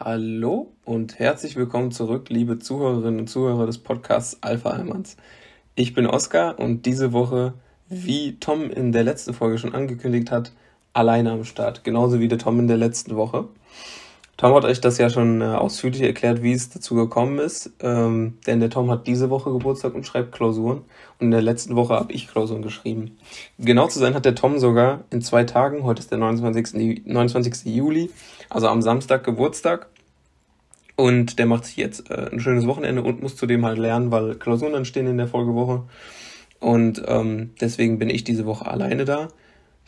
[0.00, 5.16] Hallo und herzlich willkommen zurück, liebe Zuhörerinnen und Zuhörer des Podcasts Alpha Almans.
[5.74, 7.54] Ich bin Oskar und diese Woche,
[7.88, 10.52] wie Tom in der letzten Folge schon angekündigt hat,
[10.92, 11.82] alleine am Start.
[11.82, 13.48] Genauso wie der Tom in der letzten Woche.
[14.38, 17.72] Tom hat euch das ja schon äh, ausführlich erklärt, wie es dazu gekommen ist.
[17.80, 20.78] Ähm, denn der Tom hat diese Woche Geburtstag und schreibt Klausuren.
[21.18, 23.18] Und in der letzten Woche habe ich Klausuren geschrieben.
[23.58, 27.04] Genau zu sein hat der Tom sogar in zwei Tagen, heute ist der 29.
[27.04, 27.74] 29.
[27.74, 28.10] Juli,
[28.48, 29.88] also am Samstag Geburtstag.
[30.94, 34.36] Und der macht sich jetzt äh, ein schönes Wochenende und muss zudem halt lernen, weil
[34.36, 35.82] Klausuren anstehen in der Folgewoche.
[36.60, 39.30] Und ähm, deswegen bin ich diese Woche alleine da.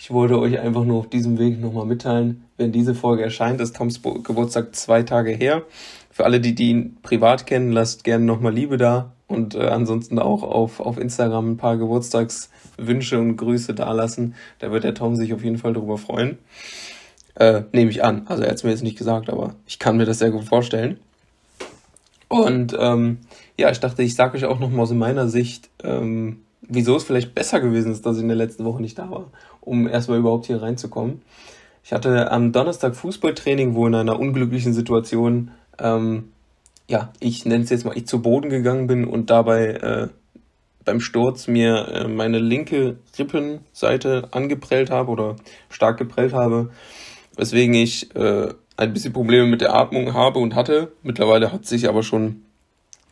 [0.03, 3.77] Ich wollte euch einfach nur auf diesem Weg nochmal mitteilen, wenn diese Folge erscheint, ist
[3.77, 5.65] Toms Geburtstag zwei Tage her.
[6.11, 10.19] Für alle, die, die ihn privat kennen, lasst gerne nochmal Liebe da und äh, ansonsten
[10.19, 14.37] auch auf, auf Instagram ein paar Geburtstagswünsche und Grüße dalassen.
[14.59, 16.39] Da wird der Tom sich auf jeden Fall drüber freuen.
[17.35, 18.23] Äh, nehme ich an.
[18.25, 20.45] Also er hat es mir jetzt nicht gesagt, aber ich kann mir das sehr gut
[20.45, 20.99] vorstellen.
[22.29, 23.19] Und ähm,
[23.59, 27.35] ja, ich dachte, ich sage euch auch nochmal aus meiner Sicht, ähm, wieso es vielleicht
[27.35, 29.31] besser gewesen ist, dass ich in der letzten Woche nicht da war,
[29.61, 31.23] um erstmal überhaupt hier reinzukommen.
[31.83, 36.31] Ich hatte am Donnerstag Fußballtraining, wo in einer unglücklichen Situation, ähm,
[36.89, 40.09] ja, ich nenne es jetzt mal, ich zu Boden gegangen bin und dabei äh,
[40.85, 45.37] beim Sturz mir äh, meine linke Rippenseite angeprellt habe oder
[45.69, 46.71] stark geprellt habe,
[47.37, 50.93] weswegen ich äh, ein bisschen Probleme mit der Atmung habe und hatte.
[51.03, 52.43] Mittlerweile hat sich aber schon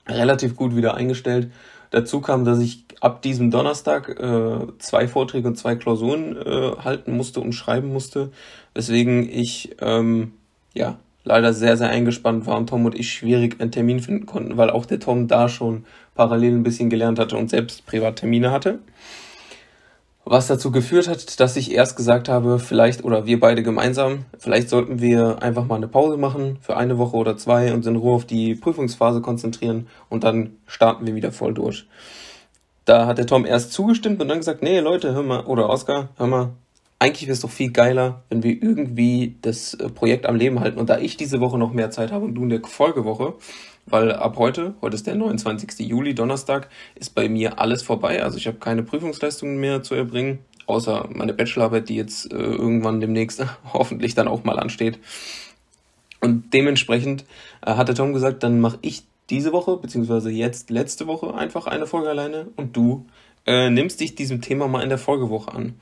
[0.06, 1.50] relativ gut wieder eingestellt.
[1.90, 7.16] Dazu kam, dass ich ab diesem Donnerstag äh, zwei Vorträge und zwei Klausuren äh, halten
[7.16, 8.30] musste und schreiben musste,
[8.74, 10.32] weswegen ich ähm,
[10.74, 14.56] ja leider sehr, sehr eingespannt war und Tom und ich schwierig einen Termin finden konnten,
[14.56, 18.78] weil auch der Tom da schon parallel ein bisschen gelernt hatte und selbst Privattermine hatte
[20.30, 24.68] was dazu geführt hat, dass ich erst gesagt habe, vielleicht oder wir beide gemeinsam, vielleicht
[24.68, 28.14] sollten wir einfach mal eine Pause machen für eine Woche oder zwei und in Ruhe
[28.14, 31.86] auf die Prüfungsphase konzentrieren und dann starten wir wieder voll durch.
[32.84, 36.10] Da hat der Tom erst zugestimmt und dann gesagt, nee Leute, hör mal, oder Oskar,
[36.18, 36.50] hör mal,
[36.98, 40.78] eigentlich wäre es doch viel geiler, wenn wir irgendwie das äh, Projekt am Leben halten.
[40.78, 43.34] Und da ich diese Woche noch mehr Zeit habe und du in der Folgewoche,
[43.90, 45.86] weil ab heute, heute ist der 29.
[45.86, 48.22] Juli, Donnerstag, ist bei mir alles vorbei.
[48.22, 53.00] Also ich habe keine Prüfungsleistungen mehr zu erbringen, außer meine Bachelorarbeit, die jetzt äh, irgendwann
[53.00, 54.98] demnächst hoffentlich dann auch mal ansteht.
[56.20, 57.24] Und dementsprechend
[57.64, 61.66] äh, hat der Tom gesagt, dann mache ich diese Woche, beziehungsweise jetzt letzte Woche einfach
[61.66, 63.06] eine Folge alleine und du
[63.46, 65.74] äh, nimmst dich diesem Thema mal in der Folgewoche an.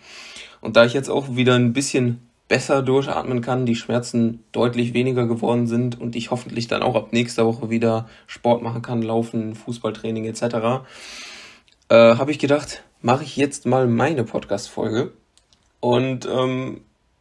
[0.60, 5.26] Und da ich jetzt auch wieder ein bisschen besser durchatmen kann, die Schmerzen deutlich weniger
[5.26, 9.54] geworden sind und ich hoffentlich dann auch ab nächster Woche wieder Sport machen kann, Laufen,
[9.54, 10.86] Fußballtraining etc.,
[11.88, 15.12] äh, habe ich gedacht, mache ich jetzt mal meine Podcast-Folge.
[15.80, 16.80] Und ähm,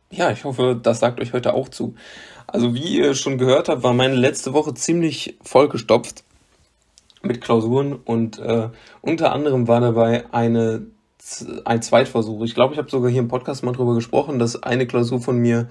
[0.10, 1.96] ja, ich hoffe, das sagt euch heute auch zu.
[2.48, 6.24] Also wie ihr schon gehört habt, war meine letzte Woche ziemlich vollgestopft
[7.22, 8.70] mit Klausuren und äh,
[9.02, 10.86] unter anderem war dabei eine
[11.66, 12.44] ein Zweitversuch.
[12.44, 15.38] Ich glaube, ich habe sogar hier im Podcast mal drüber gesprochen, dass eine Klausur von
[15.38, 15.68] mir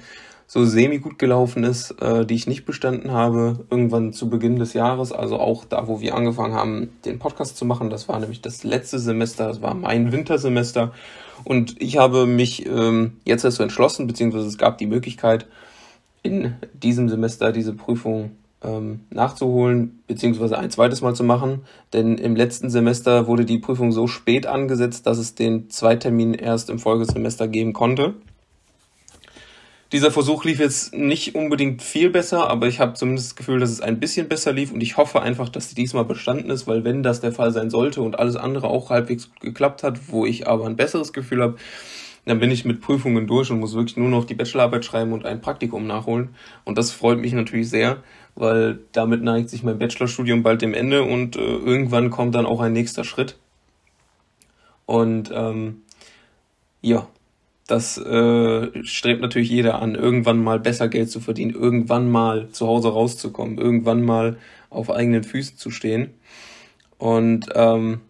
[0.47, 4.75] so semi gut gelaufen ist, äh, die ich nicht bestanden habe, irgendwann zu Beginn des
[4.75, 7.89] Jahres, also auch da, wo wir angefangen haben, den Podcast zu machen.
[7.89, 10.93] Das war nämlich das letzte Semester, das war mein Wintersemester.
[11.45, 15.47] Und ich habe mich ähm, jetzt erst so entschlossen, beziehungsweise es gab die Möglichkeit,
[16.23, 18.33] in diesem Semester diese Prüfung
[19.11, 21.61] nachzuholen, beziehungsweise ein zweites Mal zu machen.
[21.93, 26.71] Denn im letzten Semester wurde die Prüfung so spät angesetzt, dass es den Zweitermin erst
[26.71, 28.15] im Folgesemester geben konnte.
[29.93, 33.71] Dieser Versuch lief jetzt nicht unbedingt viel besser, aber ich habe zumindest das Gefühl, dass
[33.71, 36.83] es ein bisschen besser lief und ich hoffe einfach, dass sie diesmal bestanden ist, weil
[36.83, 40.27] wenn das der Fall sein sollte und alles andere auch halbwegs gut geklappt hat, wo
[40.27, 41.57] ich aber ein besseres Gefühl habe,
[42.25, 45.27] dann bin ich mit Prüfungen durch und muss wirklich nur noch die Bachelorarbeit schreiben und
[45.27, 46.31] ein Praktikum nachholen.
[46.65, 47.99] Und das freut mich natürlich sehr,
[48.35, 52.61] weil damit neigt sich mein Bachelorstudium bald dem Ende und äh, irgendwann kommt dann auch
[52.61, 53.37] ein nächster Schritt.
[54.87, 55.83] Und ähm,
[56.81, 57.09] ja,
[57.67, 62.67] das äh, strebt natürlich jeder an, irgendwann mal besser Geld zu verdienen, irgendwann mal zu
[62.67, 64.37] Hause rauszukommen, irgendwann mal
[64.69, 66.13] auf eigenen Füßen zu stehen.
[66.99, 68.01] Und ähm,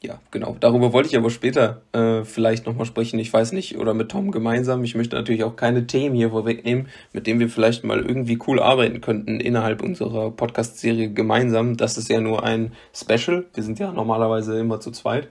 [0.00, 0.56] ja, genau.
[0.60, 3.18] Darüber wollte ich aber später äh, vielleicht nochmal sprechen.
[3.18, 4.84] Ich weiß nicht, oder mit Tom gemeinsam.
[4.84, 8.60] Ich möchte natürlich auch keine Themen hier vorwegnehmen, mit denen wir vielleicht mal irgendwie cool
[8.60, 11.76] arbeiten könnten innerhalb unserer Podcast-Serie gemeinsam.
[11.76, 13.46] Das ist ja nur ein Special.
[13.54, 15.28] Wir sind ja normalerweise immer zu zweit.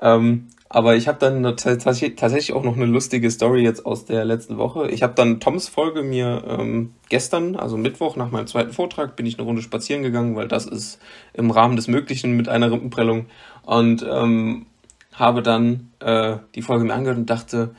[0.00, 4.58] Ähm, aber ich habe dann tatsächlich auch noch eine lustige Story jetzt aus der letzten
[4.58, 4.90] Woche.
[4.90, 9.24] Ich habe dann Toms Folge mir ähm, gestern, also Mittwoch, nach meinem zweiten Vortrag, bin
[9.24, 11.00] ich eine Runde spazieren gegangen, weil das ist
[11.32, 13.26] im Rahmen des Möglichen mit einer Rippenprellung.
[13.68, 14.64] Und ähm,
[15.12, 17.74] habe dann äh, die Folge mir angehört und dachte,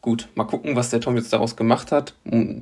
[0.00, 2.14] gut, mal gucken, was der Tom jetzt daraus gemacht hat.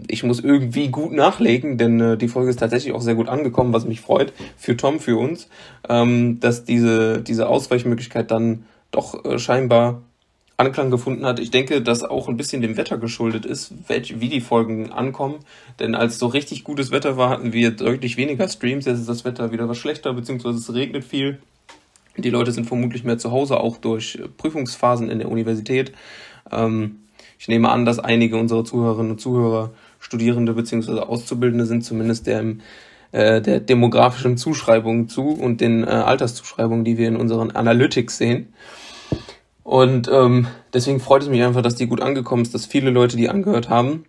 [0.09, 3.75] Ich muss irgendwie gut nachlegen, denn äh, die Folge ist tatsächlich auch sehr gut angekommen,
[3.75, 5.51] was mich freut für Tom, für uns,
[5.91, 10.01] ähm, dass diese, diese Ausweichmöglichkeit dann doch äh, scheinbar
[10.57, 11.39] Anklang gefunden hat.
[11.39, 15.41] Ich denke, dass auch ein bisschen dem Wetter geschuldet ist, wie die Folgen ankommen.
[15.81, 18.87] Denn als so richtig gutes Wetter war, hatten wir deutlich weniger Streams.
[18.87, 21.41] Jetzt ist das Wetter wieder was schlechter, beziehungsweise es regnet viel.
[22.17, 25.93] Die Leute sind vermutlich mehr zu Hause, auch durch Prüfungsphasen in der Universität.
[26.51, 27.01] Ähm,
[27.39, 32.45] ich nehme an, dass einige unserer Zuhörerinnen und Zuhörer Studierende beziehungsweise Auszubildende sind, zumindest der,
[33.13, 38.53] äh, der demografischen Zuschreibung zu und den äh, Alterszuschreibungen, die wir in unseren Analytics sehen.
[39.63, 43.17] Und ähm, deswegen freut es mich einfach, dass die gut angekommen ist, dass viele Leute
[43.17, 44.05] die angehört haben.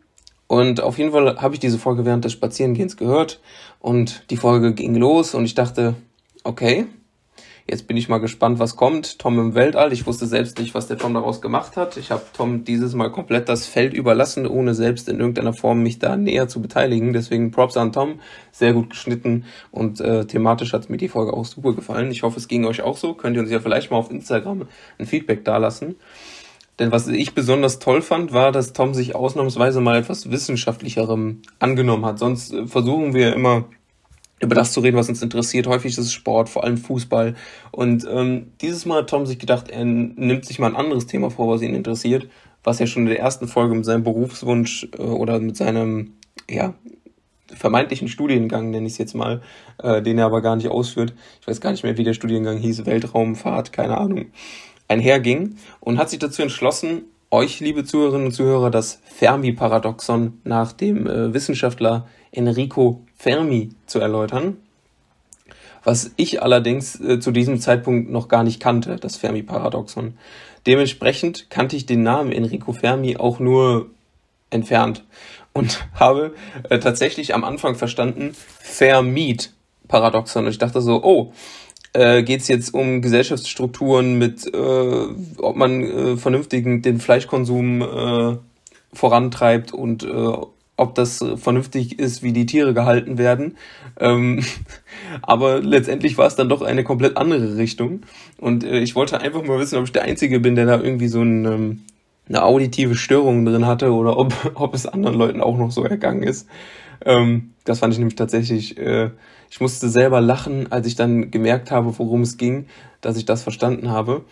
[0.48, 3.40] Und auf jeden Fall habe ich diese Folge während des Spazierengehens gehört
[3.80, 5.96] und die Folge ging los und ich dachte,
[6.44, 6.88] okay,
[7.68, 9.20] Jetzt bin ich mal gespannt, was kommt.
[9.20, 9.94] Tom im Weltall.
[9.94, 11.98] Ich wusste selbst nicht, was der Tom daraus gemacht hat.
[11.98, 16.00] Ich habe Tom dieses Mal komplett das Feld überlassen, ohne selbst in irgendeiner Form mich
[16.00, 17.14] da näher zu beteiligen.
[17.14, 18.20] Deswegen Props an Tom.
[18.52, 22.12] Sehr gut geschnitten und äh, thematisch hat mir die Folge auch super gefallen.
[22.12, 23.14] Ich hoffe, es ging euch auch so.
[23.14, 24.68] Könnt ihr uns ja vielleicht mal auf Instagram
[24.98, 25.96] ein Feedback dalassen.
[26.80, 32.06] Denn was ich besonders toll fand, war, dass Tom sich ausnahmsweise mal etwas Wissenschaftlicherem angenommen
[32.06, 32.18] hat.
[32.18, 33.66] Sonst äh, versuchen wir immer
[34.42, 35.68] über das zu reden, was uns interessiert.
[35.68, 37.36] Häufig ist es Sport, vor allem Fußball.
[37.72, 41.30] Und ähm, dieses Mal hat Tom sich gedacht, er nimmt sich mal ein anderes Thema
[41.30, 42.28] vor, was ihn interessiert,
[42.64, 46.14] was ja schon in der ersten Folge mit seinem Berufswunsch äh, oder mit seinem
[46.50, 46.74] ja,
[47.54, 49.42] vermeintlichen Studiengang, nenne ich es jetzt mal,
[49.82, 51.14] äh, den er aber gar nicht ausführt.
[51.40, 54.28] Ich weiß gar nicht mehr, wie der Studiengang hieß, Weltraumfahrt, keine Ahnung,
[54.88, 61.08] einherging und hat sich dazu entschlossen, euch, liebe Zuhörerinnen und Zuhörer, das Fermi-Paradoxon nach dem
[61.08, 64.58] äh, Wissenschaftler Enrico Fermi zu erläutern,
[65.84, 70.18] was ich allerdings äh, zu diesem Zeitpunkt noch gar nicht kannte, das Fermi-Paradoxon.
[70.68, 73.90] Dementsprechend kannte ich den Namen Enrico Fermi auch nur
[74.50, 75.06] entfernt
[75.54, 76.36] und habe
[76.70, 80.46] äh, tatsächlich am Anfang verstanden Fermiet-Paradoxon.
[80.46, 81.32] Und ich dachte so, oh,
[81.94, 85.06] äh, geht es jetzt um Gesellschaftsstrukturen mit, äh,
[85.38, 88.38] ob man äh, vernünftig den Fleischkonsum äh,
[88.94, 90.38] vorantreibt und äh,
[90.82, 93.56] ob das vernünftig ist, wie die Tiere gehalten werden.
[94.00, 94.44] Ähm,
[95.22, 98.02] aber letztendlich war es dann doch eine komplett andere Richtung.
[98.38, 101.08] Und äh, ich wollte einfach mal wissen, ob ich der Einzige bin, der da irgendwie
[101.08, 101.82] so ein, ähm,
[102.28, 106.24] eine auditive Störung drin hatte oder ob, ob es anderen Leuten auch noch so ergangen
[106.24, 106.48] ist.
[107.06, 109.12] Ähm, das fand ich nämlich tatsächlich, äh,
[109.52, 112.68] ich musste selber lachen, als ich dann gemerkt habe, worum es ging,
[113.02, 114.24] dass ich das verstanden habe.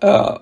[0.00, 0.36] Äh,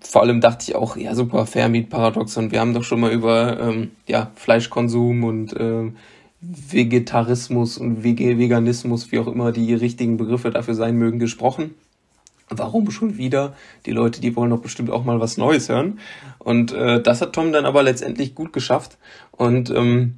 [0.00, 2.50] vor allem dachte ich auch, ja super, Fermi-Paradoxon.
[2.50, 5.92] Wir haben doch schon mal über ähm, ja, Fleischkonsum und äh,
[6.40, 11.74] Vegetarismus und Vege Veganismus, wie auch immer die richtigen Begriffe dafür sein mögen, gesprochen.
[12.48, 13.54] Warum schon wieder?
[13.86, 16.00] Die Leute, die wollen doch bestimmt auch mal was Neues hören.
[16.38, 18.98] Und äh, das hat Tom dann aber letztendlich gut geschafft.
[19.30, 20.16] Und ähm,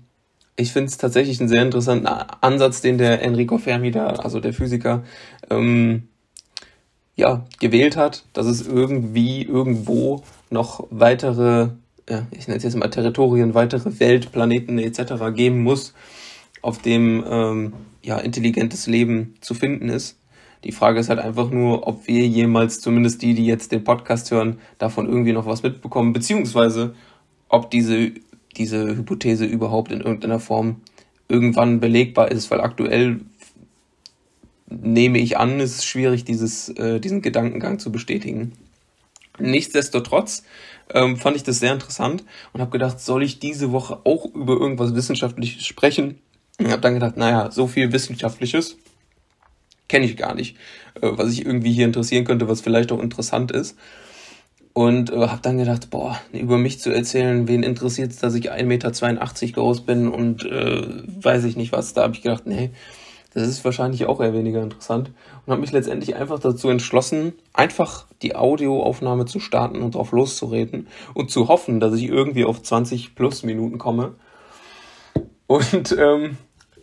[0.56, 4.52] ich finde es tatsächlich einen sehr interessanten Ansatz, den der Enrico Fermi da, also der
[4.52, 5.02] Physiker,
[5.50, 6.08] ähm,
[7.16, 11.68] ja, gewählt hat, dass es irgendwie irgendwo noch weitere,
[12.08, 15.34] ja, ich nenne es jetzt mal Territorien, weitere Weltplaneten etc.
[15.34, 15.94] geben muss,
[16.62, 17.72] auf dem ähm,
[18.02, 20.18] ja, intelligentes Leben zu finden ist.
[20.64, 24.30] Die Frage ist halt einfach nur, ob wir jemals, zumindest die, die jetzt den Podcast
[24.30, 26.94] hören, davon irgendwie noch was mitbekommen, beziehungsweise
[27.48, 28.12] ob diese,
[28.56, 30.80] diese Hypothese überhaupt in irgendeiner Form
[31.28, 33.20] irgendwann belegbar ist, weil aktuell
[34.68, 38.52] nehme ich an, ist es schwierig, dieses, äh, diesen Gedankengang zu bestätigen.
[39.38, 40.44] Nichtsdestotrotz
[40.90, 44.54] ähm, fand ich das sehr interessant und habe gedacht, soll ich diese Woche auch über
[44.54, 46.18] irgendwas Wissenschaftliches sprechen?
[46.58, 48.76] Und habe dann gedacht, naja, so viel Wissenschaftliches
[49.88, 50.56] kenne ich gar nicht,
[51.00, 53.76] äh, was ich irgendwie hier interessieren könnte, was vielleicht auch interessant ist.
[54.74, 58.52] Und äh, habe dann gedacht, boah, über mich zu erzählen, wen interessiert es, dass ich
[58.52, 58.90] 1,82 Meter
[59.52, 60.82] groß bin und äh,
[61.22, 61.92] weiß ich nicht was.
[61.92, 62.70] Da habe ich gedacht, nee,
[63.34, 65.10] das ist wahrscheinlich auch eher weniger interessant.
[65.44, 70.86] Und habe mich letztendlich einfach dazu entschlossen, einfach die Audioaufnahme zu starten und drauf loszureden
[71.14, 74.14] und zu hoffen, dass ich irgendwie auf 20 plus Minuten komme.
[75.46, 76.36] Und ähm,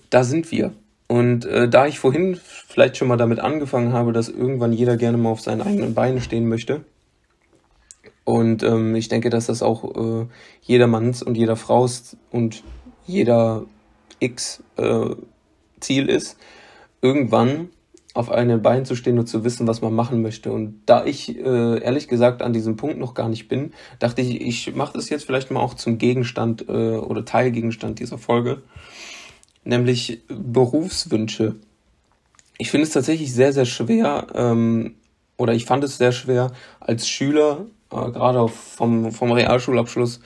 [0.09, 0.73] da sind wir.
[1.07, 5.17] Und äh, da ich vorhin vielleicht schon mal damit angefangen habe, dass irgendwann jeder gerne
[5.17, 6.81] mal auf seinen eigenen Beinen stehen möchte.
[8.29, 10.27] Und ähm, ich denke, dass das auch äh,
[10.61, 12.61] jedermanns und jeder Fraus und
[13.07, 13.65] jeder
[14.19, 15.15] X äh,
[15.79, 16.37] Ziel ist,
[17.01, 17.69] irgendwann
[18.13, 20.51] auf einem Bein zu stehen und zu wissen, was man machen möchte.
[20.51, 24.39] Und da ich äh, ehrlich gesagt an diesem Punkt noch gar nicht bin, dachte ich,
[24.41, 28.61] ich mache das jetzt vielleicht mal auch zum Gegenstand äh, oder Teilgegenstand dieser Folge,
[29.63, 31.55] nämlich Berufswünsche.
[32.59, 34.97] Ich finde es tatsächlich sehr, sehr schwer, ähm,
[35.35, 40.19] oder ich fand es sehr schwer, als Schüler äh, gerade vom, vom Realschulabschluss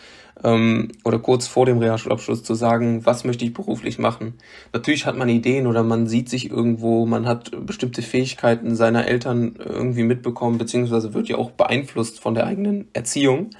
[0.43, 4.35] ähm, oder kurz vor dem Realschulabschluss zu sagen, was möchte ich beruflich machen.
[4.73, 9.55] Natürlich hat man Ideen oder man sieht sich irgendwo, man hat bestimmte Fähigkeiten seiner Eltern
[9.57, 13.51] irgendwie mitbekommen, beziehungsweise wird ja auch beeinflusst von der eigenen Erziehung.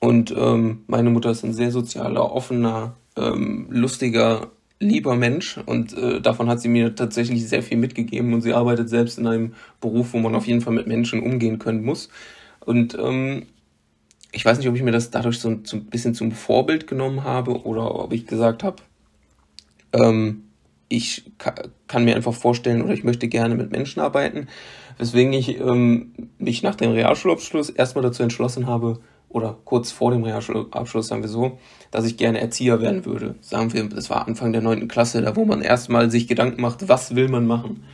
[0.00, 4.48] Und ähm, meine Mutter ist ein sehr sozialer, offener, ähm, lustiger,
[4.80, 8.88] lieber Mensch und äh, davon hat sie mir tatsächlich sehr viel mitgegeben und sie arbeitet
[8.88, 12.10] selbst in einem Beruf, wo man auf jeden Fall mit Menschen umgehen können muss.
[12.68, 13.46] Und ähm,
[14.30, 17.24] ich weiß nicht, ob ich mir das dadurch so, so ein bisschen zum Vorbild genommen
[17.24, 18.76] habe oder ob ich gesagt habe,
[19.94, 20.42] ähm,
[20.90, 21.24] ich
[21.86, 24.48] kann mir einfach vorstellen oder ich möchte gerne mit Menschen arbeiten,
[24.98, 30.24] weswegen ich ähm, mich nach dem Realschulabschluss erstmal dazu entschlossen habe, oder kurz vor dem
[30.24, 31.58] Realschulabschluss, sagen wir so,
[31.90, 33.34] dass ich gerne Erzieher werden würde.
[33.40, 36.88] Sagen wir, das war Anfang der neunten Klasse, da wo man erstmal sich Gedanken macht,
[36.88, 37.84] was will man machen.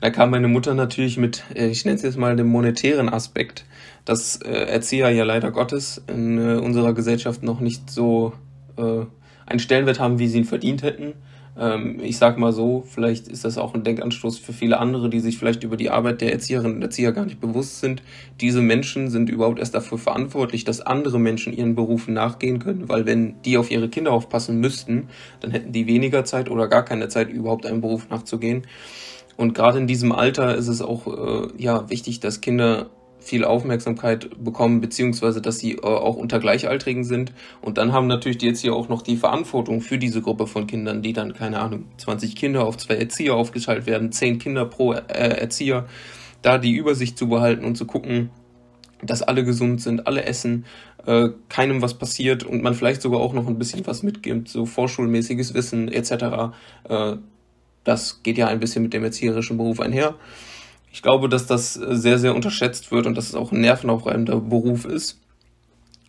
[0.00, 3.66] Da kam meine Mutter natürlich mit, äh, ich nenne es jetzt mal den monetären Aspekt,
[4.04, 8.32] dass äh, Erzieher ja leider Gottes in äh, unserer Gesellschaft noch nicht so
[8.76, 11.12] einen Stellenwert haben, wie sie ihn verdient hätten.
[11.58, 15.20] Ähm, ich sag mal so, vielleicht ist das auch ein Denkanstoß für viele andere, die
[15.20, 18.02] sich vielleicht über die Arbeit der Erzieherinnen und Erzieher gar nicht bewusst sind.
[18.40, 23.04] Diese Menschen sind überhaupt erst dafür verantwortlich, dass andere Menschen ihren Berufen nachgehen können, weil
[23.04, 25.08] wenn die auf ihre Kinder aufpassen müssten,
[25.40, 28.62] dann hätten die weniger Zeit oder gar keine Zeit, überhaupt einem Beruf nachzugehen.
[29.40, 34.28] Und gerade in diesem Alter ist es auch äh, ja wichtig, dass Kinder viel Aufmerksamkeit
[34.38, 37.32] bekommen, beziehungsweise dass sie äh, auch unter Gleichaltrigen sind.
[37.62, 41.00] Und dann haben natürlich die Erzieher auch noch die Verantwortung für diese Gruppe von Kindern,
[41.00, 44.98] die dann, keine Ahnung, 20 Kinder auf zwei Erzieher aufgeteilt werden, 10 Kinder pro äh,
[45.08, 45.86] Erzieher,
[46.42, 48.28] da die Übersicht zu behalten und zu gucken,
[49.02, 50.66] dass alle gesund sind, alle essen,
[51.06, 54.66] äh, keinem was passiert und man vielleicht sogar auch noch ein bisschen was mitgibt, so
[54.66, 56.52] vorschulmäßiges Wissen etc.
[56.86, 57.16] Äh,
[57.90, 60.14] das geht ja ein bisschen mit dem erzieherischen Beruf einher.
[60.92, 64.84] Ich glaube, dass das sehr, sehr unterschätzt wird und dass es auch ein nervenaufreibender Beruf
[64.84, 65.20] ist.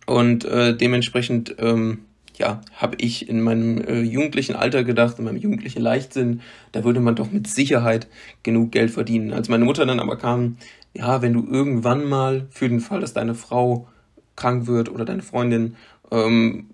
[0.06, 2.04] Und äh, dementsprechend, ähm,
[2.36, 7.00] ja, habe ich in meinem äh, jugendlichen Alter gedacht, in meinem jugendlichen Leichtsinn, da würde
[7.00, 8.06] man doch mit Sicherheit
[8.44, 9.32] genug Geld verdienen.
[9.32, 10.56] Als meine Mutter dann aber kam,
[10.94, 13.88] ja, wenn du irgendwann mal für den Fall, dass deine Frau
[14.36, 15.76] krank wird oder deine Freundin
[16.10, 16.70] ähm,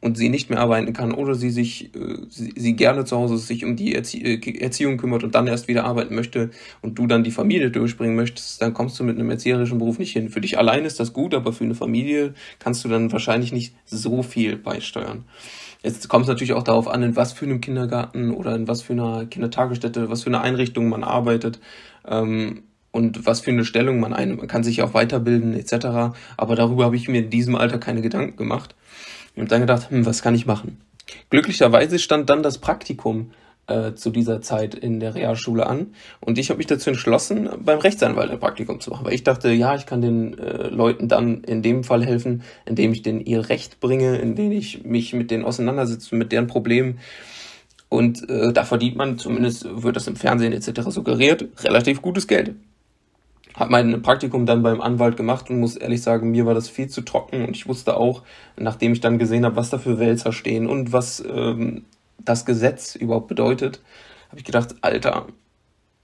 [0.00, 3.38] und sie nicht mehr arbeiten kann oder sie sich äh, sie, sie, gerne zu Hause
[3.38, 6.50] sich um die Erzie äh, Erziehung kümmert und dann erst wieder arbeiten möchte
[6.82, 10.12] und du dann die Familie durchbringen möchtest, dann kommst du mit einem erzieherischen Beruf nicht
[10.12, 10.28] hin.
[10.28, 13.74] Für dich allein ist das gut, aber für eine Familie kannst du dann wahrscheinlich nicht
[13.84, 15.24] so viel beisteuern.
[15.82, 18.82] Jetzt kommt es natürlich auch darauf an, in was für einem Kindergarten oder in was
[18.82, 21.60] für einer Kindertagesstätte, was für eine Einrichtung man arbeitet.
[22.06, 22.62] Ähm,
[22.92, 24.36] und was für eine Stellung man ein.
[24.36, 26.16] Man kann sich auch weiterbilden etc.
[26.38, 28.74] Aber darüber habe ich mir in diesem Alter keine Gedanken gemacht
[29.36, 30.80] und dann gedacht, hm, was kann ich machen?
[31.30, 33.30] Glücklicherweise stand dann das Praktikum
[33.68, 37.78] äh, zu dieser Zeit in der Realschule an und ich habe mich dazu entschlossen, beim
[37.78, 41.42] Rechtsanwalt ein Praktikum zu machen, weil ich dachte, ja, ich kann den äh, Leuten dann
[41.44, 45.44] in dem Fall helfen, indem ich denen ihr Recht bringe, indem ich mich mit denen
[45.44, 46.98] auseinandersetze, mit deren Problemen.
[47.88, 50.82] Und äh, da verdient man, zumindest wird das im Fernsehen etc.
[50.88, 52.56] suggeriert, relativ gutes Geld
[53.56, 56.88] habe mein Praktikum dann beim Anwalt gemacht und muss ehrlich sagen, mir war das viel
[56.88, 58.22] zu trocken und ich wusste auch,
[58.56, 61.86] nachdem ich dann gesehen habe, was da für Wälzer stehen und was ähm,
[62.18, 63.80] das Gesetz überhaupt bedeutet,
[64.28, 65.26] habe ich gedacht, Alter,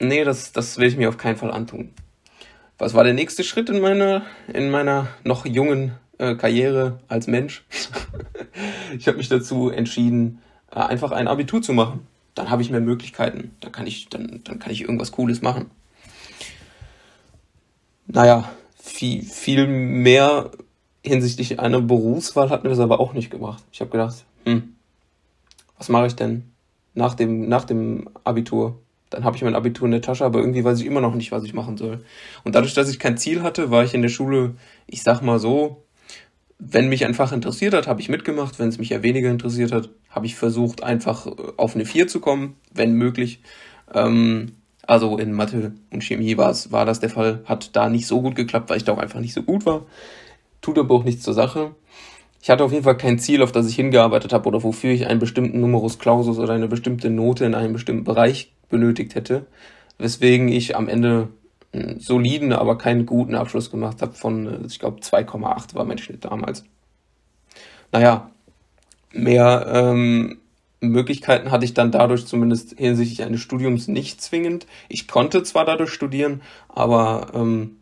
[0.00, 1.90] nee, das, das will ich mir auf keinen Fall antun.
[2.78, 7.64] Was war der nächste Schritt in meiner, in meiner noch jungen äh, Karriere als Mensch?
[8.99, 10.40] ich habe mich dazu entschieden,
[10.71, 12.06] äh, einfach ein Abitur zu machen.
[12.35, 13.54] Dann habe ich mehr Möglichkeiten.
[13.61, 15.71] Dann kann ich, dann, dann kann ich irgendwas Cooles machen
[18.12, 18.50] naja,
[18.81, 20.50] viel, viel mehr
[21.04, 23.62] hinsichtlich einer Berufswahl hat mir das aber auch nicht gemacht.
[23.73, 24.75] Ich habe gedacht, hm,
[25.78, 26.52] was mache ich denn
[26.95, 28.78] nach dem, nach dem Abitur?
[29.11, 31.33] Dann habe ich mein Abitur in der Tasche, aber irgendwie weiß ich immer noch nicht,
[31.33, 32.04] was ich machen soll.
[32.45, 34.54] Und dadurch, dass ich kein Ziel hatte, war ich in der Schule,
[34.87, 35.85] ich sag mal so,
[36.59, 38.59] wenn mich ein Fach interessiert hat, habe ich mitgemacht.
[38.59, 41.26] Wenn es mich ja weniger interessiert hat, habe ich versucht, einfach
[41.57, 43.40] auf eine 4 zu kommen, wenn möglich.
[43.92, 44.52] Ähm,
[44.87, 47.41] also in Mathe und Chemie war es, war das der Fall.
[47.45, 49.87] Hat da nicht so gut geklappt, weil ich da auch einfach nicht so gut war.
[50.61, 51.75] Tut aber auch nichts zur Sache.
[52.41, 55.07] Ich hatte auf jeden Fall kein Ziel, auf das ich hingearbeitet habe oder wofür ich
[55.07, 59.47] einen bestimmten Numerus Clausus oder eine bestimmte Note in einem bestimmten Bereich benötigt hätte.
[59.99, 61.29] Weswegen ich am Ende
[61.73, 66.25] einen soliden, aber keinen guten Abschluss gemacht habe von, ich glaube, 2,8 war mein Schnitt
[66.25, 66.65] damals.
[67.93, 68.31] Naja,
[69.12, 70.39] mehr ähm,
[70.83, 74.67] Möglichkeiten hatte ich dann dadurch zumindest hinsichtlich eines Studiums nicht zwingend.
[74.89, 77.77] Ich konnte zwar dadurch studieren, aber ähm,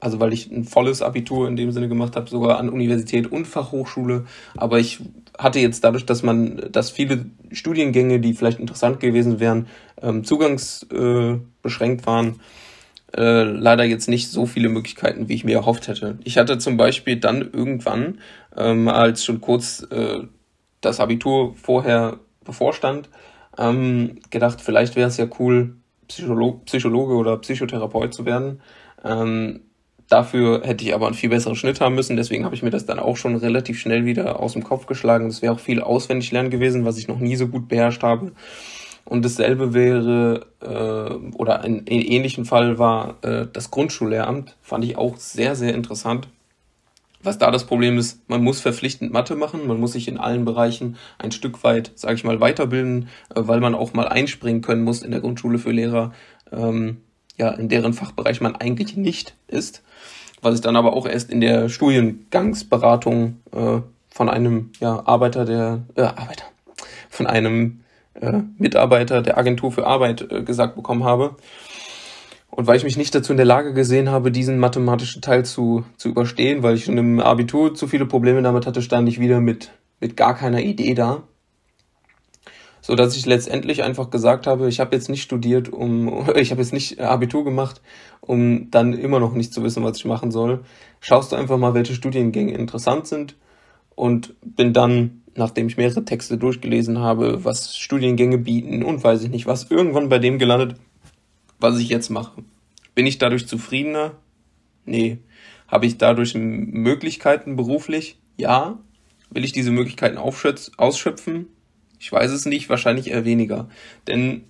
[0.00, 3.46] also weil ich ein volles Abitur in dem Sinne gemacht habe, sogar an Universität und
[3.46, 4.26] Fachhochschule,
[4.56, 5.00] aber ich
[5.36, 9.66] hatte jetzt dadurch, dass man, dass viele Studiengänge, die vielleicht interessant gewesen wären,
[10.00, 12.40] ähm, zugangsbeschränkt äh, waren,
[13.16, 16.18] äh, leider jetzt nicht so viele Möglichkeiten, wie ich mir erhofft hätte.
[16.24, 18.18] Ich hatte zum Beispiel dann irgendwann,
[18.56, 20.20] ähm, als schon kurz äh,
[20.80, 23.08] das Abitur vorher bevorstand,
[23.56, 25.76] ähm, gedacht, vielleicht wäre es ja cool,
[26.08, 28.60] Psycholo Psychologe oder Psychotherapeut zu werden.
[29.04, 29.60] Ähm,
[30.08, 32.86] dafür hätte ich aber einen viel besseren Schnitt haben müssen, deswegen habe ich mir das
[32.86, 35.28] dann auch schon relativ schnell wieder aus dem Kopf geschlagen.
[35.28, 38.32] Das wäre auch viel auswendig lernen gewesen, was ich noch nie so gut beherrscht habe.
[39.04, 45.16] Und dasselbe wäre, äh, oder ein ähnlichen Fall war äh, das Grundschullehramt, fand ich auch
[45.16, 46.28] sehr, sehr interessant.
[47.22, 50.44] Was da das Problem ist, man muss verpflichtend Mathe machen, man muss sich in allen
[50.44, 54.84] Bereichen ein Stück weit, sage ich mal, weiterbilden, äh, weil man auch mal einspringen können
[54.84, 56.12] muss in der Grundschule für Lehrer,
[56.52, 56.98] ähm,
[57.36, 59.82] ja, in deren Fachbereich man eigentlich nicht ist.
[60.42, 65.82] Was ich dann aber auch erst in der Studiengangsberatung äh, von einem ja, Arbeiter der
[65.96, 66.44] äh, Arbeiter,
[67.08, 67.80] von einem
[68.14, 71.36] äh, Mitarbeiter der Agentur für Arbeit äh, gesagt bekommen habe.
[72.50, 75.84] Und weil ich mich nicht dazu in der Lage gesehen habe, diesen mathematischen Teil zu,
[75.96, 79.40] zu überstehen, weil ich schon im Abitur zu viele Probleme damit hatte, stand ich wieder
[79.40, 81.24] mit, mit gar keiner Idee da.
[82.80, 86.62] So dass ich letztendlich einfach gesagt habe, ich habe jetzt nicht studiert, um, ich habe
[86.62, 87.82] jetzt nicht Abitur gemacht,
[88.20, 90.60] um dann immer noch nicht zu wissen, was ich machen soll.
[91.00, 93.36] Schaust du einfach mal, welche Studiengänge interessant sind
[93.94, 99.30] und bin dann nachdem ich mehrere Texte durchgelesen habe, was Studiengänge bieten und weiß ich
[99.30, 100.74] nicht was, irgendwann bei dem gelandet,
[101.58, 102.42] was ich jetzt mache.
[102.94, 104.12] Bin ich dadurch zufriedener?
[104.84, 105.18] Nee.
[105.66, 108.18] Habe ich dadurch Möglichkeiten beruflich?
[108.36, 108.78] Ja.
[109.30, 111.46] Will ich diese Möglichkeiten ausschöpfen?
[112.00, 113.68] Ich weiß es nicht, wahrscheinlich eher weniger.
[114.06, 114.44] Denn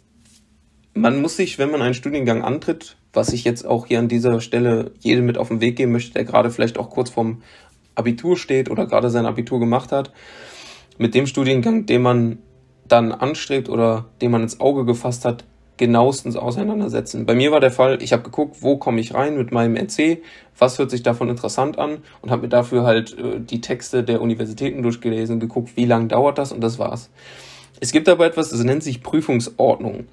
[0.95, 4.41] man muss sich, wenn man einen Studiengang antritt, was ich jetzt auch hier an dieser
[4.41, 7.43] Stelle jedem mit auf den Weg geben möchte, der gerade vielleicht auch kurz vorm
[7.95, 10.13] Abitur steht oder gerade sein Abitur gemacht hat,
[10.99, 12.39] mit dem Studiengang, den man
[12.87, 15.45] dann anstrebt oder den man ins Auge gefasst hat,
[15.79, 17.25] genauestens auseinandersetzen.
[17.25, 20.19] Bei mir war der Fall, ich habe geguckt, wo komme ich rein mit meinem NC,
[20.59, 24.21] was hört sich davon interessant an und habe mir dafür halt äh, die Texte der
[24.21, 27.11] Universitäten durchgelesen, geguckt, wie lange dauert das und das war's.
[27.81, 30.07] Es gibt aber etwas, das nennt sich Prüfungsordnung.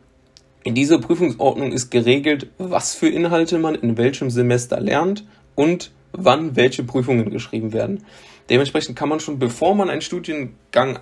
[0.64, 6.56] In dieser Prüfungsordnung ist geregelt, was für Inhalte man in welchem Semester lernt und wann
[6.56, 8.04] welche Prüfungen geschrieben werden.
[8.50, 11.00] Dementsprechend kann man schon, bevor man einen Studiengang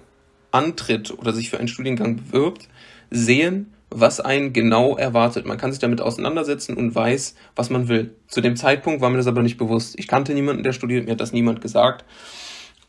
[0.51, 2.69] antritt oder sich für einen Studiengang bewirbt,
[3.09, 5.45] sehen, was einen genau erwartet.
[5.45, 8.15] Man kann sich damit auseinandersetzen und weiß, was man will.
[8.27, 9.97] Zu dem Zeitpunkt war mir das aber nicht bewusst.
[9.97, 12.05] Ich kannte niemanden, der studiert, mir hat das niemand gesagt.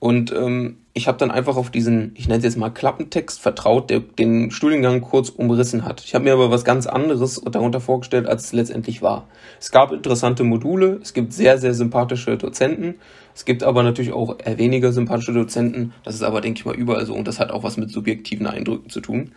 [0.05, 3.89] Und ähm, ich habe dann einfach auf diesen, ich nenne es jetzt mal Klappentext vertraut,
[3.89, 6.03] der den Studiengang kurz umrissen hat.
[6.05, 9.27] Ich habe mir aber was ganz anderes darunter vorgestellt, als es letztendlich war.
[9.59, 12.97] Es gab interessante Module, es gibt sehr, sehr sympathische Dozenten,
[13.35, 15.95] es gibt aber natürlich auch eher weniger sympathische Dozenten.
[16.05, 18.47] Das ist aber, denke ich mal, überall so und das hat auch was mit subjektiven
[18.47, 19.33] Eindrücken zu tun.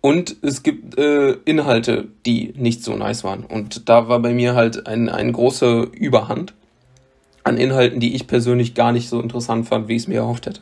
[0.00, 3.44] Und es gibt äh, Inhalte, die nicht so nice waren.
[3.44, 6.54] Und da war bei mir halt ein, ein großer Überhand
[7.42, 10.46] an Inhalten, die ich persönlich gar nicht so interessant fand, wie ich es mir erhofft
[10.46, 10.60] hätte.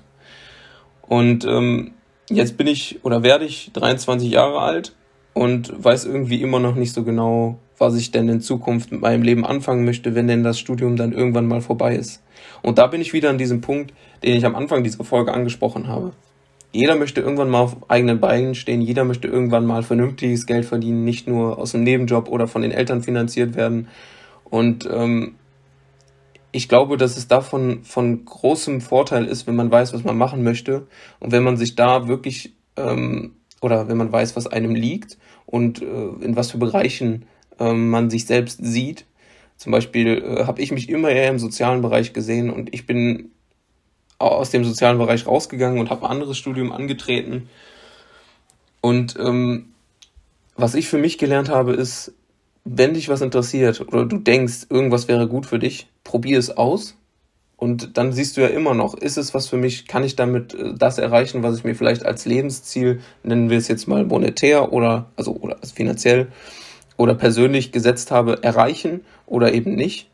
[1.03, 1.93] Und ähm,
[2.31, 4.95] jetzt bin ich oder werde ich 23 Jahre alt
[5.35, 9.23] und weiß irgendwie immer noch nicht so genau, was ich denn in Zukunft mit meinem
[9.23, 12.23] Leben anfangen möchte, wenn denn das Studium dann irgendwann mal vorbei ist.
[12.63, 15.89] Und da bin ich wieder an diesem Punkt, den ich am Anfang dieser Folge angesprochen
[15.89, 16.13] habe.
[16.77, 21.05] Jeder möchte irgendwann mal auf eigenen Beinen stehen, jeder möchte irgendwann mal vernünftiges Geld verdienen,
[21.05, 23.89] nicht nur aus einem Nebenjob oder von den Eltern finanziert werden.
[24.45, 25.37] Und ähm,
[26.53, 30.43] ich glaube, dass es davon von großem Vorteil ist, wenn man weiß, was man machen
[30.43, 30.87] möchte
[31.19, 35.81] und wenn man sich da wirklich ähm, oder wenn man weiß, was einem liegt und
[35.81, 37.25] äh, in was für Bereichen
[37.59, 39.07] äh, man sich selbst sieht.
[39.57, 43.31] Zum Beispiel äh, habe ich mich immer eher im sozialen Bereich gesehen und ich bin
[44.19, 47.49] aus dem sozialen Bereich rausgegangen und habe ein anderes Studium angetreten.
[48.81, 49.73] Und ähm,
[50.57, 52.13] was ich für mich gelernt habe, ist,
[52.65, 56.97] wenn dich was interessiert oder du denkst, irgendwas wäre gut für dich, probier es aus.
[57.57, 60.53] Und dann siehst du ja immer noch, ist es was für mich, kann ich damit
[60.55, 64.73] äh, das erreichen, was ich mir vielleicht als Lebensziel, nennen wir es jetzt mal monetär
[64.73, 66.29] oder, also, oder finanziell
[66.99, 70.09] oder persönlich gesetzt habe, erreichen oder eben nicht.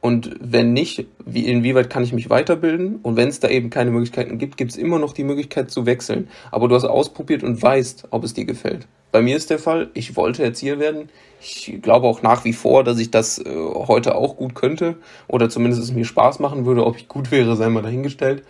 [0.00, 3.00] Und wenn nicht, wie, inwieweit kann ich mich weiterbilden?
[3.02, 5.86] Und wenn es da eben keine Möglichkeiten gibt, gibt es immer noch die Möglichkeit zu
[5.86, 6.28] wechseln.
[6.52, 8.86] Aber du hast ausprobiert und weißt, ob es dir gefällt.
[9.10, 11.08] Bei mir ist der Fall, ich wollte Erzieher werden.
[11.40, 15.48] Ich glaube auch nach wie vor, dass ich das äh, heute auch gut könnte oder
[15.48, 16.84] zumindest es mir Spaß machen würde.
[16.84, 18.44] Ob ich gut wäre, sei mal dahingestellt.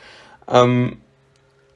[0.48, 0.98] Ähm,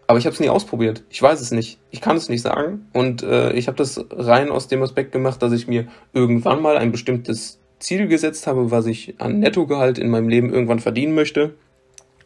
[0.09, 1.04] aber ich habe es nie ausprobiert.
[1.09, 1.78] Ich weiß es nicht.
[1.92, 2.88] Ich kann es nicht sagen.
[2.92, 6.76] Und äh, ich habe das rein aus dem Aspekt gemacht, dass ich mir irgendwann mal
[6.76, 11.54] ein bestimmtes Ziel gesetzt habe, was ich an Nettogehalt in meinem Leben irgendwann verdienen möchte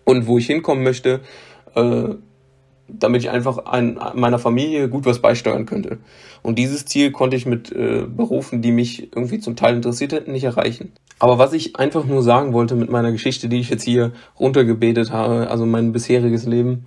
[0.05, 1.21] und wo ich hinkommen möchte.
[1.75, 2.15] Äh,
[2.89, 5.99] damit ich einfach an meiner Familie gut was beisteuern könnte.
[6.43, 10.33] Und dieses Ziel konnte ich mit äh, Berufen, die mich irgendwie zum Teil interessiert hätten,
[10.33, 10.93] nicht erreichen.
[11.19, 15.13] Aber was ich einfach nur sagen wollte mit meiner Geschichte, die ich jetzt hier runtergebetet
[15.13, 16.87] habe, also mein bisheriges Leben,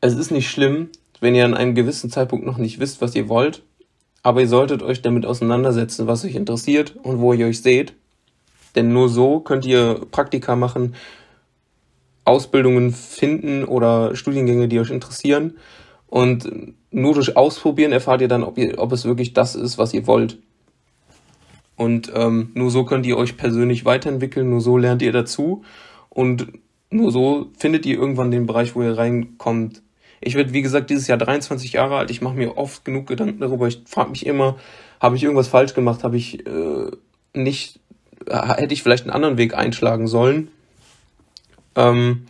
[0.00, 0.88] es ist nicht schlimm,
[1.20, 3.62] wenn ihr an einem gewissen Zeitpunkt noch nicht wisst, was ihr wollt,
[4.22, 7.94] aber ihr solltet euch damit auseinandersetzen, was euch interessiert und wo ihr euch seht.
[8.74, 10.94] Denn nur so könnt ihr Praktika machen,
[12.24, 15.56] Ausbildungen finden oder Studiengänge, die euch interessieren.
[16.06, 16.48] Und
[16.90, 20.06] nur durch Ausprobieren erfahrt ihr dann, ob, ihr, ob es wirklich das ist, was ihr
[20.06, 20.38] wollt.
[21.76, 25.64] Und ähm, nur so könnt ihr euch persönlich weiterentwickeln, nur so lernt ihr dazu
[26.10, 26.46] und
[26.90, 29.82] nur so findet ihr irgendwann den Bereich, wo ihr reinkommt.
[30.22, 32.10] Ich werde, wie gesagt, dieses Jahr 23 Jahre alt.
[32.10, 33.66] Ich mache mir oft genug Gedanken darüber.
[33.66, 34.56] Ich frage mich immer,
[35.00, 36.04] habe ich irgendwas falsch gemacht?
[36.04, 36.90] Habe ich äh,
[37.34, 37.80] nicht,
[38.28, 40.48] hätte ich vielleicht einen anderen Weg einschlagen sollen?
[41.74, 42.26] Ähm,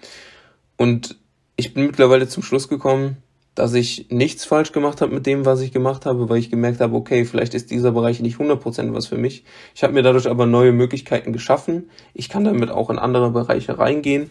[0.76, 1.16] und
[1.56, 3.18] ich bin mittlerweile zum Schluss gekommen,
[3.54, 6.80] dass ich nichts falsch gemacht habe mit dem, was ich gemacht habe, weil ich gemerkt
[6.80, 9.44] habe, okay, vielleicht ist dieser Bereich nicht 100% was für mich.
[9.74, 11.90] Ich habe mir dadurch aber neue Möglichkeiten geschaffen.
[12.14, 14.30] Ich kann damit auch in andere Bereiche reingehen.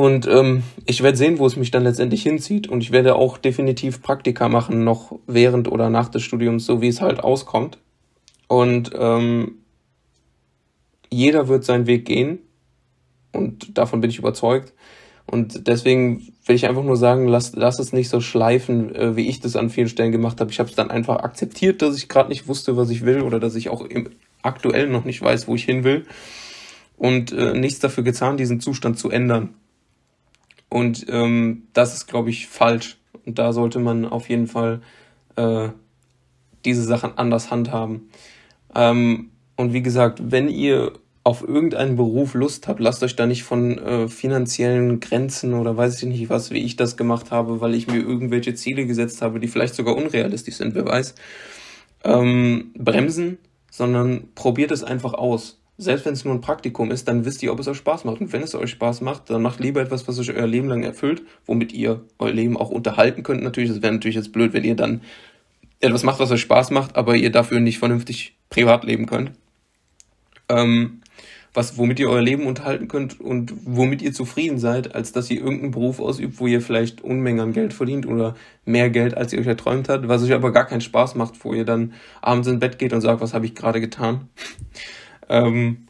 [0.00, 2.68] Und ähm, ich werde sehen, wo es mich dann letztendlich hinzieht.
[2.68, 6.88] Und ich werde auch definitiv Praktika machen, noch während oder nach des Studiums, so wie
[6.88, 7.76] es halt auskommt.
[8.48, 9.56] Und ähm,
[11.10, 12.38] jeder wird seinen Weg gehen.
[13.32, 14.72] Und davon bin ich überzeugt.
[15.26, 19.28] Und deswegen will ich einfach nur sagen, lass, lass es nicht so schleifen, äh, wie
[19.28, 20.50] ich das an vielen Stellen gemacht habe.
[20.50, 23.38] Ich habe es dann einfach akzeptiert, dass ich gerade nicht wusste, was ich will oder
[23.38, 24.08] dass ich auch im,
[24.40, 26.06] aktuell noch nicht weiß, wo ich hin will.
[26.96, 29.50] Und äh, nichts dafür getan, diesen Zustand zu ändern.
[30.70, 32.96] Und ähm, das ist, glaube ich, falsch.
[33.26, 34.80] Und da sollte man auf jeden Fall
[35.36, 35.68] äh,
[36.64, 38.08] diese Sachen anders handhaben.
[38.74, 43.42] Ähm, und wie gesagt, wenn ihr auf irgendeinen Beruf Lust habt, lasst euch da nicht
[43.42, 47.74] von äh, finanziellen Grenzen oder weiß ich nicht was, wie ich das gemacht habe, weil
[47.74, 51.14] ich mir irgendwelche Ziele gesetzt habe, die vielleicht sogar unrealistisch sind, wer weiß,
[52.04, 53.38] ähm, bremsen,
[53.70, 55.59] sondern probiert es einfach aus.
[55.80, 58.20] Selbst wenn es nur ein Praktikum ist, dann wisst ihr, ob es euch Spaß macht.
[58.20, 60.82] Und wenn es euch Spaß macht, dann macht lieber etwas, was euch euer Leben lang
[60.82, 63.42] erfüllt, womit ihr euer Leben auch unterhalten könnt.
[63.42, 65.00] Natürlich, es wäre natürlich jetzt blöd, wenn ihr dann
[65.80, 69.32] etwas macht, was euch Spaß macht, aber ihr dafür nicht vernünftig privat leben könnt.
[70.50, 71.00] Ähm,
[71.54, 75.40] was, womit ihr euer Leben unterhalten könnt und womit ihr zufrieden seid, als dass ihr
[75.40, 79.40] irgendeinen Beruf ausübt, wo ihr vielleicht Unmengen an Geld verdient oder mehr Geld, als ihr
[79.40, 82.60] euch erträumt habt, was euch aber gar keinen Spaß macht, wo ihr dann abends ins
[82.60, 84.28] Bett geht und sagt, was habe ich gerade getan.
[85.30, 85.86] Ähm,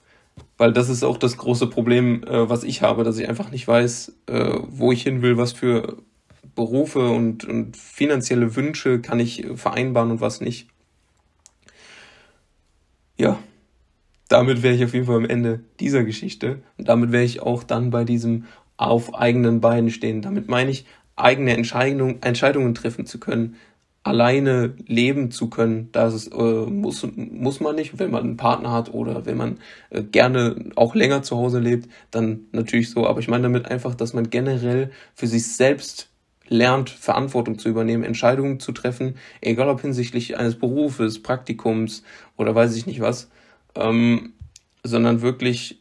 [0.57, 3.67] weil das ist auch das große Problem, äh, was ich habe, dass ich einfach nicht
[3.67, 5.99] weiß, äh, wo ich hin will, was für
[6.55, 10.69] Berufe und, und finanzielle Wünsche kann ich vereinbaren und was nicht.
[13.19, 13.39] Ja
[14.31, 16.63] damit wäre ich auf jeden Fall am Ende dieser Geschichte.
[16.79, 18.45] Und damit wäre ich auch dann bei diesem
[18.77, 20.23] auf eigenen Beinen stehen.
[20.23, 23.57] Damit meine ich, eigene Entscheidung, Entscheidungen treffen zu können,
[24.03, 25.91] alleine leben zu können.
[25.93, 29.59] Das äh, muss, muss man nicht, wenn man einen Partner hat oder wenn man
[29.91, 33.07] äh, gerne auch länger zu Hause lebt, dann natürlich so.
[33.07, 36.09] Aber ich meine damit einfach, dass man generell für sich selbst
[36.49, 42.03] lernt, Verantwortung zu übernehmen, Entscheidungen zu treffen, egal ob hinsichtlich eines Berufes, Praktikums
[42.37, 43.29] oder weiß ich nicht was
[43.75, 44.35] ähm,
[44.83, 45.81] sondern wirklich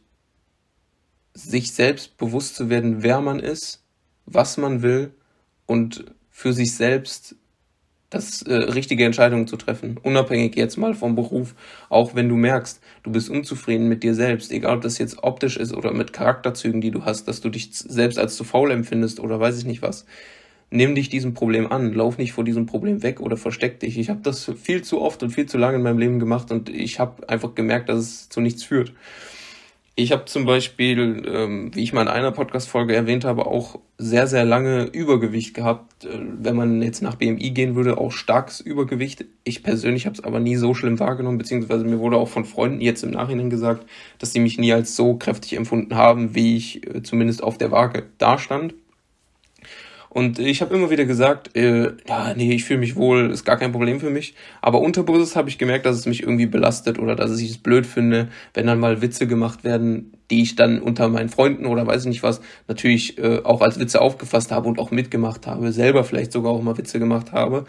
[1.34, 3.82] sich selbst bewusst zu werden, wer man ist,
[4.26, 5.14] was man will
[5.66, 7.36] und für sich selbst
[8.10, 11.54] das äh, richtige Entscheidungen zu treffen, unabhängig jetzt mal vom Beruf,
[11.88, 15.56] auch wenn du merkst, du bist unzufrieden mit dir selbst, egal ob das jetzt optisch
[15.56, 19.20] ist oder mit Charakterzügen, die du hast, dass du dich selbst als zu faul empfindest
[19.20, 20.06] oder weiß ich nicht was,
[20.70, 23.96] nimm dich diesem Problem an, lauf nicht vor diesem Problem weg oder versteck dich.
[23.96, 26.68] Ich habe das viel zu oft und viel zu lange in meinem Leben gemacht und
[26.68, 28.92] ich habe einfach gemerkt, dass es zu nichts führt.
[30.02, 34.26] Ich habe zum Beispiel, ähm, wie ich mal in einer Podcast-Folge erwähnt habe, auch sehr,
[34.26, 36.06] sehr lange Übergewicht gehabt.
[36.06, 39.26] Äh, wenn man jetzt nach BMI gehen würde, auch starkes Übergewicht.
[39.44, 42.80] Ich persönlich habe es aber nie so schlimm wahrgenommen, beziehungsweise mir wurde auch von Freunden
[42.80, 43.84] jetzt im Nachhinein gesagt,
[44.18, 47.70] dass sie mich nie als so kräftig empfunden haben, wie ich äh, zumindest auf der
[47.70, 48.72] Waage dastand.
[50.12, 53.56] Und ich habe immer wieder gesagt, äh, ja, nee, ich fühle mich wohl, ist gar
[53.56, 54.34] kein Problem für mich.
[54.60, 57.86] Aber unterbewusst habe ich gemerkt, dass es mich irgendwie belastet oder dass ich es blöd
[57.86, 62.02] finde, wenn dann mal Witze gemacht werden, die ich dann unter meinen Freunden oder weiß
[62.02, 66.02] ich nicht was natürlich äh, auch als Witze aufgefasst habe und auch mitgemacht habe, selber
[66.02, 67.64] vielleicht sogar auch mal Witze gemacht habe.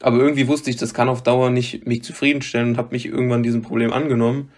[0.00, 3.44] Aber irgendwie wusste ich, das kann auf Dauer nicht mich zufriedenstellen und habe mich irgendwann
[3.44, 4.50] diesem Problem angenommen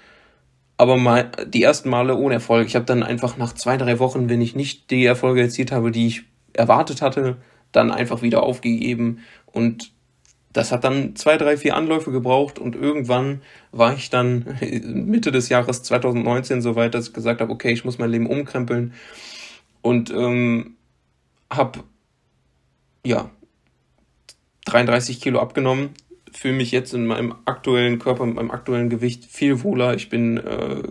[0.78, 2.66] aber mal die ersten Male ohne Erfolg.
[2.66, 5.90] Ich habe dann einfach nach zwei, drei Wochen, wenn ich nicht die Erfolge erzielt habe,
[5.90, 7.36] die ich erwartet hatte,
[7.72, 9.20] dann einfach wieder aufgegeben.
[9.46, 9.92] Und
[10.52, 12.58] das hat dann zwei, drei, vier Anläufe gebraucht.
[12.58, 17.52] Und irgendwann war ich dann Mitte des Jahres 2019 so weit, dass ich gesagt habe,
[17.52, 18.92] okay, ich muss mein Leben umkrempeln.
[19.82, 20.76] Und ähm,
[21.50, 21.80] habe
[23.04, 23.30] ja,
[24.66, 25.90] 33 Kilo abgenommen,
[26.32, 29.94] fühle mich jetzt in meinem aktuellen Körper, mit meinem aktuellen Gewicht viel wohler.
[29.94, 30.82] Ich bin äh,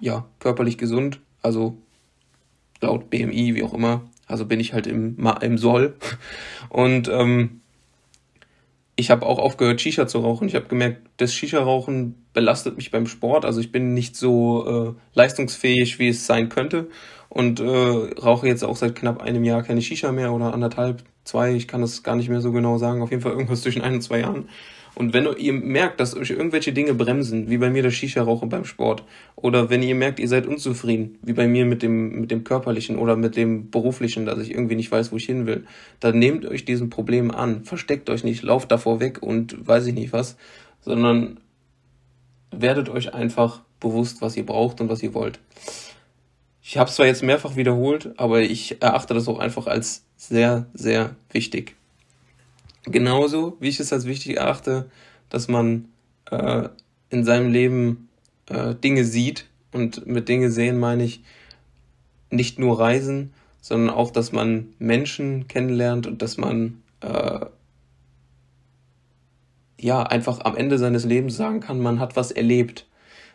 [0.00, 1.76] ja körperlich gesund, also
[2.80, 4.02] laut BMI, wie auch immer.
[4.28, 5.96] Also bin ich halt im, im Soll.
[6.68, 7.60] Und ähm,
[8.94, 10.48] ich habe auch aufgehört, Shisha zu rauchen.
[10.48, 13.44] Ich habe gemerkt, das Shisha-Rauchen belastet mich beim Sport.
[13.44, 16.88] Also ich bin nicht so äh, leistungsfähig, wie es sein könnte.
[17.28, 21.54] Und äh, rauche jetzt auch seit knapp einem Jahr keine Shisha mehr oder anderthalb, zwei.
[21.54, 23.00] Ich kann das gar nicht mehr so genau sagen.
[23.00, 24.48] Auf jeden Fall irgendwas zwischen ein und zwei Jahren.
[24.98, 28.64] Und wenn ihr merkt, dass euch irgendwelche Dinge bremsen, wie bei mir das Shisha-Rauchen beim
[28.64, 29.04] Sport,
[29.36, 32.98] oder wenn ihr merkt, ihr seid unzufrieden, wie bei mir mit dem, mit dem körperlichen
[32.98, 35.64] oder mit dem beruflichen, dass ich irgendwie nicht weiß, wo ich hin will,
[36.00, 37.62] dann nehmt euch diesen Problem an.
[37.62, 40.36] Versteckt euch nicht, lauft davor weg und weiß ich nicht was,
[40.80, 41.38] sondern
[42.50, 45.38] werdet euch einfach bewusst, was ihr braucht und was ihr wollt.
[46.60, 50.66] Ich habe es zwar jetzt mehrfach wiederholt, aber ich erachte das auch einfach als sehr,
[50.74, 51.77] sehr wichtig.
[52.84, 54.90] Genauso wie ich es als wichtig erachte,
[55.28, 55.88] dass man
[56.30, 56.68] äh,
[57.10, 58.08] in seinem Leben
[58.46, 59.46] äh, Dinge sieht.
[59.72, 61.22] Und mit Dinge sehen meine ich
[62.30, 67.46] nicht nur Reisen, sondern auch, dass man Menschen kennenlernt und dass man äh,
[69.80, 72.86] ja einfach am Ende seines Lebens sagen kann, man hat was erlebt.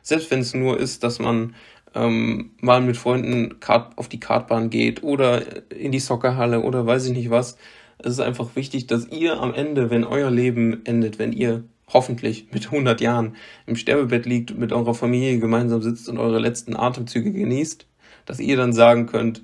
[0.02, 1.56] Selbst wenn es nur ist, dass man
[1.96, 7.06] ähm, mal mit Freunden Kart auf die Kartbahn geht oder in die Soccerhalle oder weiß
[7.06, 7.58] ich nicht was.
[8.04, 12.48] Es ist einfach wichtig, dass ihr am Ende, wenn euer Leben endet, wenn ihr hoffentlich
[12.52, 13.36] mit 100 Jahren
[13.66, 17.88] im Sterbebett liegt, mit eurer Familie gemeinsam sitzt und eure letzten Atemzüge genießt,
[18.26, 19.44] dass ihr dann sagen könnt,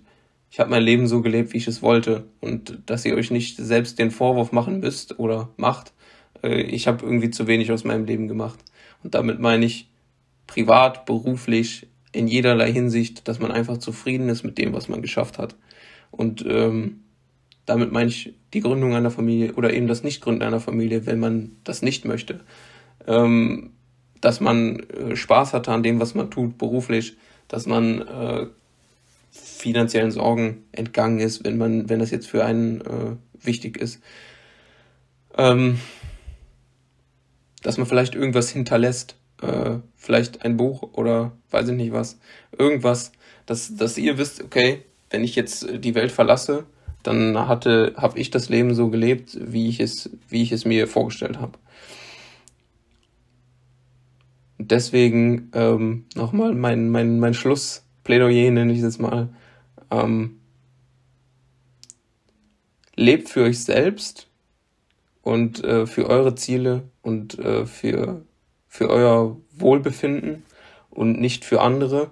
[0.51, 3.57] ich habe mein Leben so gelebt, wie ich es wollte und dass ihr euch nicht
[3.57, 5.93] selbst den Vorwurf machen müsst oder macht,
[6.43, 8.59] äh, ich habe irgendwie zu wenig aus meinem Leben gemacht.
[9.03, 9.89] Und damit meine ich
[10.47, 15.37] privat, beruflich, in jederlei Hinsicht, dass man einfach zufrieden ist mit dem, was man geschafft
[15.37, 15.55] hat.
[16.09, 17.01] Und ähm,
[17.69, 21.51] damit meine ich die Gründung einer Familie oder eben das Nichtgründen einer Familie, wenn man
[21.63, 22.39] das nicht möchte.
[23.05, 23.73] Ähm,
[24.21, 28.47] dass man äh, Spaß hatte an dem, was man tut, beruflich, dass man äh,
[29.29, 34.01] finanziellen Sorgen entgangen ist, wenn man, wenn das jetzt für einen äh, wichtig ist.
[35.37, 35.79] Ähm,
[37.61, 42.17] dass man vielleicht irgendwas hinterlässt, äh, vielleicht ein Buch oder weiß ich nicht was,
[42.57, 43.11] irgendwas,
[43.45, 46.65] dass, dass ihr wisst, okay, wenn ich jetzt die Welt verlasse,
[47.03, 50.87] dann hatte, habe ich das Leben so gelebt, wie ich es, wie ich es mir
[50.87, 51.57] vorgestellt habe.
[54.57, 59.29] Deswegen ähm, nochmal mein, mein, mein Schlussplädoyer, nenne ich es jetzt mal.
[59.89, 60.39] Ähm,
[62.95, 64.27] lebt für euch selbst
[65.21, 68.21] und äh, für eure Ziele und äh, für,
[68.67, 70.43] für euer Wohlbefinden
[70.89, 72.11] und nicht für andere.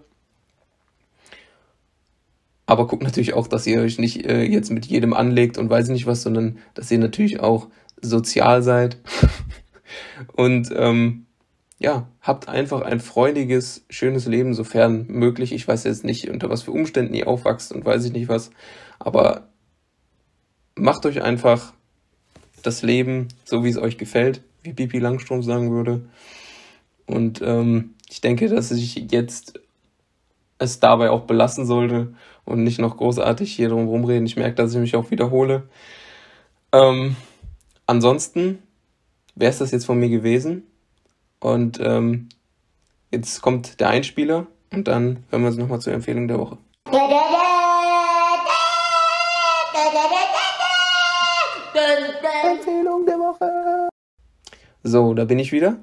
[2.68, 5.88] Aber guckt natürlich auch, dass ihr euch nicht äh, jetzt mit jedem anlegt und weiß
[5.88, 7.70] nicht was, sondern dass ihr natürlich auch
[8.02, 8.98] sozial seid.
[10.34, 11.26] und ähm,
[11.80, 15.54] ja, habt einfach ein freudiges, schönes Leben, sofern möglich.
[15.54, 18.52] Ich weiß jetzt nicht, unter was für Umständen ihr aufwachst und weiß ich nicht was.
[19.00, 19.48] Aber
[20.76, 21.74] macht euch einfach
[22.64, 26.10] das Leben so, wie es euch gefällt, wie Bibi Langstrom sagen würde.
[27.06, 29.62] Und ähm, ich denke, dass ich jetzt
[30.60, 32.14] es dabei auch belassen sollte
[32.46, 34.26] und nicht noch großartig hier drum rumreden.
[34.26, 35.70] Ich merke, dass ich mich auch wiederhole.
[36.72, 37.16] Ähm,
[37.86, 38.64] ansonsten
[39.36, 40.64] wäre es das jetzt von mir gewesen.
[41.40, 42.30] Und ähm,
[43.12, 46.58] jetzt kommt der Einspieler und dann hören wir uns nochmal zur Empfehlung der Woche.
[52.44, 53.90] Empfehlung der Woche.
[54.84, 55.78] So, da bin ich wieder.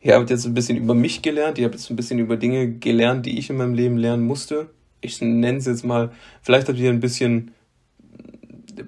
[0.00, 2.72] Ihr habt jetzt ein bisschen über mich gelernt, ihr habt jetzt ein bisschen über Dinge
[2.72, 4.70] gelernt, die ich in meinem Leben lernen musste.
[5.00, 7.52] Ich nenne es jetzt mal, vielleicht habt ihr ein bisschen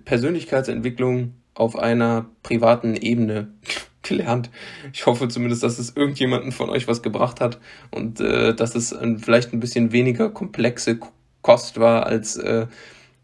[0.05, 3.49] Persönlichkeitsentwicklung auf einer privaten Ebene
[4.03, 4.51] gelernt.
[4.93, 7.59] Ich hoffe zumindest, dass es irgendjemanden von euch was gebracht hat
[7.91, 10.99] und äh, dass es ein, vielleicht ein bisschen weniger komplexe
[11.43, 12.67] Kost war als äh,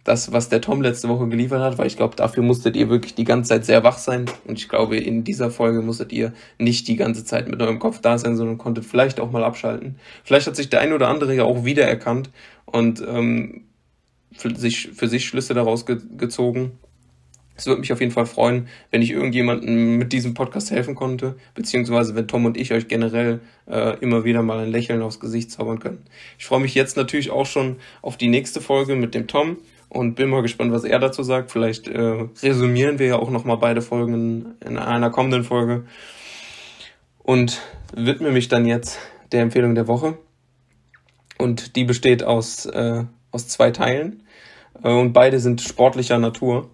[0.06, 3.16] das, was der Tom letzte Woche geliefert hat, weil ich glaube, dafür musstet ihr wirklich
[3.16, 4.26] die ganze Zeit sehr wach sein.
[4.44, 8.00] Und ich glaube, in dieser Folge musstet ihr nicht die ganze Zeit mit eurem Kopf
[8.00, 9.96] da sein, sondern konntet vielleicht auch mal abschalten.
[10.22, 12.30] Vielleicht hat sich der ein oder andere ja auch wiedererkannt
[12.66, 13.64] und ähm,
[14.32, 16.78] für, sich, für sich Schlüsse daraus ge gezogen.
[17.56, 21.36] Es würde mich auf jeden Fall freuen, wenn ich irgendjemandem mit diesem Podcast helfen konnte,
[21.54, 25.50] beziehungsweise wenn Tom und ich euch generell äh, immer wieder mal ein Lächeln aufs Gesicht
[25.50, 26.04] zaubern können.
[26.38, 29.56] Ich freue mich jetzt natürlich auch schon auf die nächste Folge mit dem Tom
[29.88, 31.50] und bin mal gespannt, was er dazu sagt.
[31.50, 35.84] Vielleicht äh, resümieren wir ja auch nochmal beide Folgen in einer kommenden Folge
[37.22, 37.60] und
[37.94, 38.98] widme mich dann jetzt
[39.32, 40.18] der Empfehlung der Woche.
[41.38, 44.22] Und die besteht aus, äh, aus zwei Teilen
[44.82, 46.70] äh, und beide sind sportlicher Natur.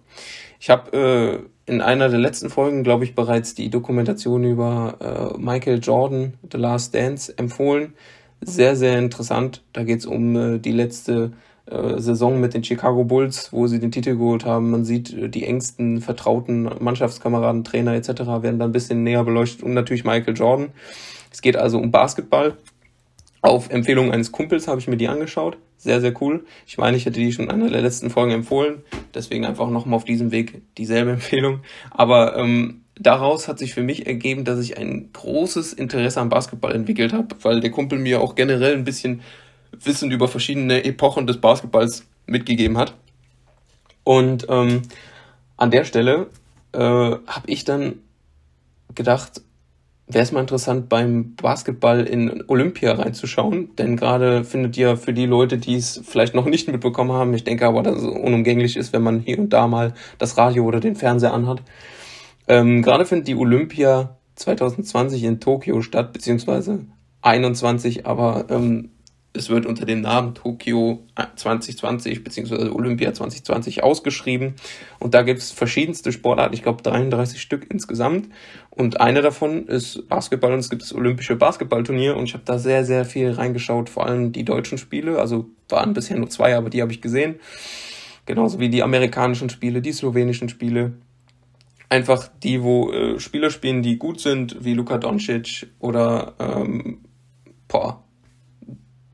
[0.59, 5.37] Ich habe äh, in einer der letzten Folgen, glaube ich, bereits die Dokumentation über äh,
[5.37, 7.93] Michael Jordan, The Last Dance, empfohlen.
[8.41, 9.63] Sehr, sehr interessant.
[9.71, 11.33] Da geht es um äh, die letzte
[11.65, 14.69] Saison mit den Chicago Bulls, wo sie den Titel geholt haben.
[14.71, 18.09] Man sieht äh, die engsten, vertrauten Mannschaftskameraden, Trainer etc.
[18.09, 20.69] werden dann ein bisschen näher beleuchtet und natürlich Michael Jordan.
[21.31, 22.57] Es geht also um Basketball.
[23.41, 25.57] Auf Empfehlung eines Kumpels habe ich mir die angeschaut.
[25.77, 26.45] Sehr, sehr cool.
[26.65, 28.83] Ich meine, ich hätte die schon in einer der letzten Folgen empfohlen.
[29.13, 31.61] Deswegen einfach nochmal auf diesem Weg dieselbe Empfehlung.
[31.91, 36.73] Aber ähm, daraus hat sich für mich ergeben, dass ich ein großes Interesse am Basketball
[36.73, 39.21] entwickelt habe, weil der Kumpel mir auch generell ein bisschen
[39.81, 42.95] Wissen über verschiedene Epochen des Basketballs mitgegeben hat.
[44.03, 44.81] Und ähm,
[45.57, 46.27] an der Stelle
[46.73, 47.95] äh, habe ich dann
[48.95, 49.41] gedacht,
[50.07, 53.75] wäre es mal interessant, beim Basketball in Olympia reinzuschauen.
[53.77, 57.43] Denn gerade findet ja für die Leute, die es vielleicht noch nicht mitbekommen haben, ich
[57.43, 60.79] denke aber, dass es unumgänglich ist, wenn man hier und da mal das Radio oder
[60.79, 61.61] den Fernseher anhat.
[62.47, 66.85] Ähm, gerade findet die Olympia 2020 in Tokio statt, beziehungsweise
[67.21, 68.89] 21, aber ähm,
[69.35, 71.03] es wird unter dem Namen Tokio
[71.35, 72.69] 2020 bzw.
[72.69, 74.53] Olympia 2020 ausgeschrieben.
[74.99, 78.29] Und da gibt es verschiedenste Sportarten, ich glaube 33 Stück insgesamt.
[78.69, 82.15] Und eine davon ist Basketball und es gibt das Olympische Basketballturnier.
[82.15, 85.17] Und ich habe da sehr, sehr viel reingeschaut, vor allem die deutschen Spiele.
[85.17, 87.35] Also waren bisher nur zwei, aber die habe ich gesehen.
[88.27, 90.93] Genauso wie die amerikanischen Spiele, die slowenischen Spiele.
[91.89, 96.99] Einfach die, wo äh, Spieler spielen, die gut sind, wie Luka Doncic oder ähm,
[97.67, 98.02] boah,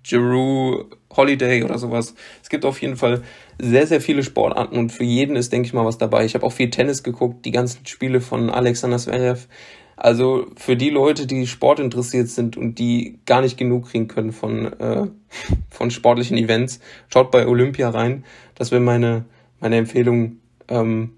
[0.09, 2.15] Giroux, Holiday oder sowas.
[2.41, 3.21] Es gibt auf jeden Fall
[3.59, 6.25] sehr, sehr viele Sportarten und für jeden ist, denke ich mal, was dabei.
[6.25, 9.47] Ich habe auch viel Tennis geguckt, die ganzen Spiele von Alexander Zverev.
[9.95, 14.31] Also für die Leute, die Sport interessiert sind und die gar nicht genug kriegen können
[14.31, 15.07] von, äh,
[15.69, 16.79] von sportlichen Events,
[17.11, 18.23] schaut bei Olympia rein.
[18.55, 19.25] Das wäre meine,
[19.59, 20.37] meine Empfehlung
[20.69, 21.11] ähm,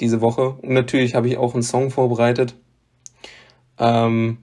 [0.00, 0.50] diese Woche.
[0.50, 2.54] Und natürlich habe ich auch einen Song vorbereitet.
[3.78, 4.38] Ähm,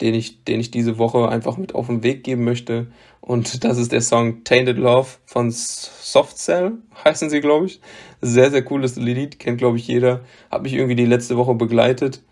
[0.00, 2.88] den ich, den ich diese Woche einfach mit auf den Weg geben möchte.
[3.20, 6.72] Und das ist der Song Tainted Love von Soft Cell,
[7.04, 7.80] heißen sie, glaube ich.
[8.20, 10.20] Sehr, sehr cooles Lied, kennt, glaube ich, jeder.
[10.50, 12.22] Hat mich irgendwie die letzte Woche begleitet.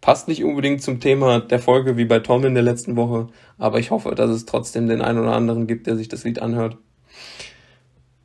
[0.00, 3.28] Passt nicht unbedingt zum Thema der Folge wie bei Tom in der letzten Woche,
[3.58, 6.40] aber ich hoffe, dass es trotzdem den einen oder anderen gibt, der sich das Lied
[6.40, 6.78] anhört.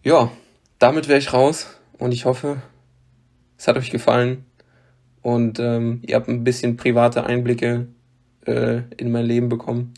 [0.01, 0.31] Ja,
[0.79, 2.61] damit wäre ich raus und ich hoffe,
[3.57, 4.45] es hat euch gefallen
[5.21, 7.87] und ähm, ihr habt ein bisschen private Einblicke
[8.45, 9.93] äh, in mein Leben bekommen.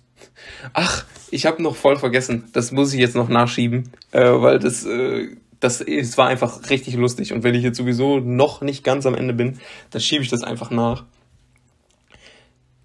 [0.74, 2.46] Ach, ich habe noch voll vergessen.
[2.54, 5.28] Das muss ich jetzt noch nachschieben, äh, weil das, äh,
[5.60, 7.34] das, es war einfach richtig lustig.
[7.34, 9.60] Und wenn ich jetzt sowieso noch nicht ganz am Ende bin,
[9.92, 11.06] dann schiebe ich das einfach nach.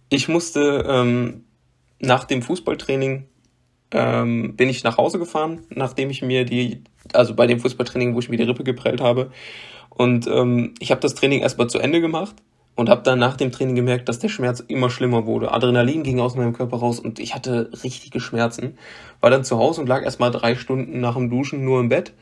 [0.08, 1.44] Ich musste ähm,
[2.00, 3.26] nach dem Fußballtraining
[3.92, 8.18] ähm, bin ich nach Hause gefahren, nachdem ich mir die, also bei dem Fußballtraining, wo
[8.18, 9.30] ich mir die Rippe geprellt habe.
[9.88, 12.34] Und ähm, ich habe das Training erstmal zu Ende gemacht
[12.74, 15.52] und habe dann nach dem Training gemerkt, dass der Schmerz immer schlimmer wurde.
[15.52, 18.78] Adrenalin ging aus meinem Körper raus und ich hatte richtige Schmerzen.
[19.20, 22.12] War dann zu Hause und lag erstmal drei Stunden nach dem Duschen nur im Bett.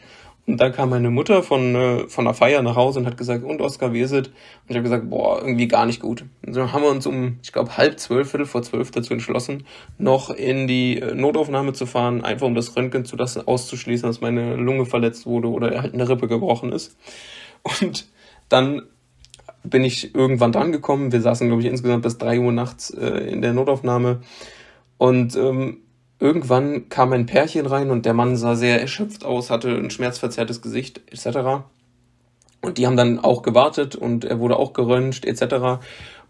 [0.46, 3.44] Und dann kam meine Mutter von, äh, von der Feier nach Hause und hat gesagt,
[3.44, 4.26] und Oskar, wie ist es?
[4.26, 4.34] Und
[4.68, 6.24] ich habe gesagt, boah, irgendwie gar nicht gut.
[6.44, 9.64] Und so haben wir uns um, ich glaube, halb zwölf, viertel vor zwölf dazu entschlossen,
[9.98, 14.20] noch in die äh, Notaufnahme zu fahren, einfach um das Röntgen zu lassen, auszuschließen, dass
[14.20, 16.96] meine Lunge verletzt wurde oder halt eine Rippe gebrochen ist.
[17.62, 18.08] Und
[18.48, 18.82] dann
[19.62, 21.12] bin ich irgendwann dran gekommen.
[21.12, 24.20] Wir saßen, glaube ich, insgesamt bis drei Uhr nachts äh, in der Notaufnahme.
[24.98, 25.78] Und ähm,
[26.18, 30.62] irgendwann kam ein Pärchen rein und der Mann sah sehr erschöpft aus, hatte ein schmerzverzerrtes
[30.62, 31.64] Gesicht etc.
[32.60, 35.82] Und die haben dann auch gewartet und er wurde auch geröntgt etc.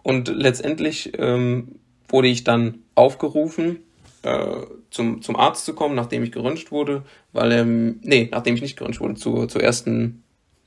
[0.02, 1.76] Und letztendlich ähm,
[2.08, 3.80] wurde ich dann aufgerufen,
[4.22, 4.56] äh,
[4.90, 8.76] zum, zum Arzt zu kommen, nachdem ich geröntgt wurde, weil er, nee, nachdem ich nicht
[8.76, 10.22] geröntgt wurde, zur, zur ersten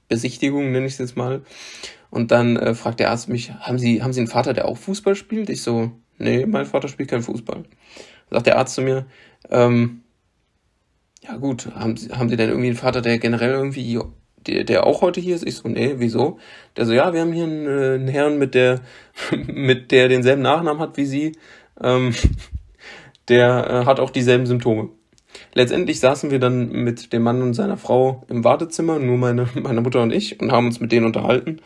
[0.08, 1.41] Besichtigung, nenne ich es jetzt mal.
[2.13, 4.78] Und dann äh, fragt der Arzt mich, haben Sie, haben Sie einen Vater, der auch
[4.78, 5.49] Fußball spielt?
[5.49, 7.63] Ich so, nee, mein Vater spielt keinen Fußball.
[8.30, 9.08] Sagt der Arzt zu mir,
[9.49, 10.04] ähm,
[11.23, 13.99] ja gut, haben Sie, haben Sie denn irgendwie einen Vater, der generell irgendwie,
[14.45, 15.43] der, der auch heute hier ist?
[15.43, 16.38] Ich so, nee, wieso?
[16.78, 18.82] Der so, ja, wir haben hier einen, äh, einen Herrn, mit der,
[19.47, 21.32] mit der denselben Nachnamen hat wie Sie.
[21.82, 22.13] Ähm,
[23.28, 24.89] der äh, hat auch dieselben Symptome.
[25.56, 29.81] Letztendlich saßen wir dann mit dem Mann und seiner Frau im Wartezimmer, nur meine, meine
[29.81, 31.60] Mutter und ich, und haben uns mit denen unterhalten.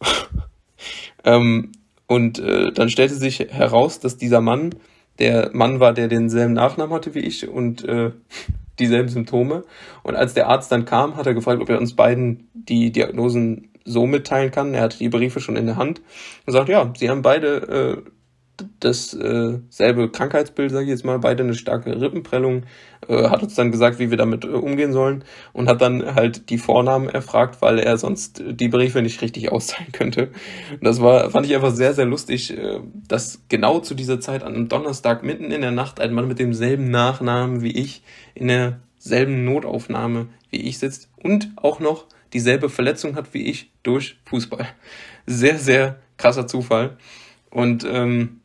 [1.24, 1.72] ähm,
[2.06, 4.74] und äh, dann stellte sich heraus, dass dieser Mann
[5.18, 8.12] der Mann war, der denselben Nachnamen hatte wie ich und äh,
[8.78, 9.64] dieselben Symptome.
[10.02, 13.70] Und als der Arzt dann kam, hat er gefragt, ob er uns beiden die Diagnosen
[13.84, 14.74] so mitteilen kann.
[14.74, 16.02] Er hatte die Briefe schon in der Hand
[16.44, 18.02] und sagt, ja, sie haben beide
[18.80, 22.62] dasselbe äh, Krankheitsbild, sage ich jetzt mal, beide eine starke Rippenprellung,
[23.08, 26.50] äh, hat uns dann gesagt, wie wir damit äh, umgehen sollen und hat dann halt
[26.50, 30.30] die Vornamen erfragt, weil er sonst die Briefe nicht richtig austeilen könnte.
[30.72, 34.42] Und das war, fand ich einfach sehr, sehr lustig, äh, dass genau zu dieser Zeit
[34.42, 38.02] an einem Donnerstag mitten in der Nacht ein Mann mit demselben Nachnamen wie ich
[38.34, 44.18] in derselben Notaufnahme wie ich sitzt und auch noch dieselbe Verletzung hat wie ich durch
[44.26, 44.66] Fußball.
[45.26, 46.96] Sehr, sehr krasser Zufall.
[47.50, 48.40] Und ähm,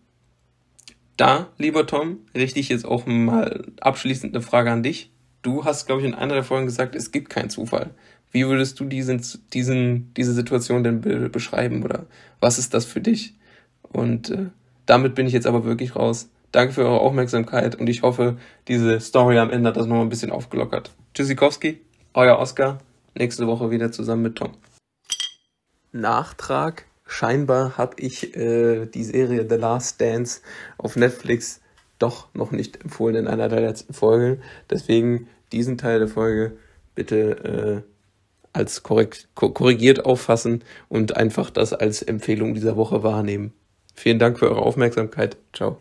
[1.22, 5.12] da, lieber Tom, richte ich jetzt auch mal abschließend eine Frage an dich.
[5.44, 7.92] Du hast, glaube ich, in einer der Folgen gesagt, es gibt keinen Zufall.
[8.32, 9.22] Wie würdest du diesen,
[9.54, 12.08] diesen, diese Situation denn be beschreiben oder
[12.40, 13.36] was ist das für dich?
[13.84, 14.48] Und äh,
[14.88, 16.28] damit bin ich jetzt aber wirklich raus.
[16.52, 20.10] Danke für eure Aufmerksamkeit und ich hoffe, diese Story am Ende hat das nochmal ein
[20.10, 20.92] bisschen aufgelockert.
[21.14, 21.82] Tschüssikowski,
[22.16, 22.80] euer Oscar.
[23.14, 24.54] Nächste Woche wieder zusammen mit Tom.
[25.92, 30.42] Nachtrag scheinbar habe ich äh, die Serie The Last Dance
[30.78, 31.62] auf Netflix
[32.00, 34.42] doch noch nicht empfohlen in einer der letzten Folgen.
[34.70, 36.58] Deswegen diesen Teil der Folge
[36.96, 37.92] bitte äh,
[38.54, 43.54] als korrekt, korrigiert auffassen und einfach das als Empfehlung dieser Woche wahrnehmen.
[43.94, 45.38] Vielen Dank für eure Aufmerksamkeit.
[45.54, 45.78] Ciao.